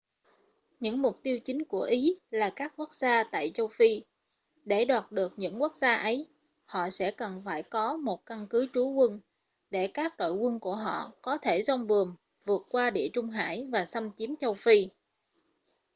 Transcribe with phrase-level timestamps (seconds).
[0.79, 4.03] những mục tiêu chính của ý là các quốc gia tại châu phi
[4.65, 6.27] để đoạt được những quốc gia ấy
[6.65, 9.19] họ sẽ cần phải có một căn cứ trú quân
[9.69, 13.67] để các đội quân của họ có thể giong buồm vượt qua địa trung hải
[13.71, 14.89] và xâm chiếm châu phi